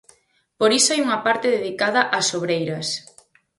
[0.59, 2.87] Por iso hai unha parte dedicada ás obreiras.